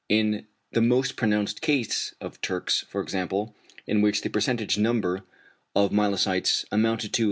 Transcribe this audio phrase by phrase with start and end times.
[0.09, 3.53] In the most pronounced case of Türk's, for example,
[3.85, 5.21] in which the percentage number
[5.75, 7.19] of myelocytes amounted to 11.